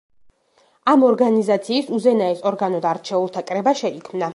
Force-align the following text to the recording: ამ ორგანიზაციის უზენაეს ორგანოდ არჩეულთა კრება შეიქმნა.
ამ 0.93 1.05
ორგანიზაციის 1.09 1.93
უზენაეს 1.99 2.43
ორგანოდ 2.53 2.89
არჩეულთა 2.95 3.49
კრება 3.53 3.81
შეიქმნა. 3.85 4.27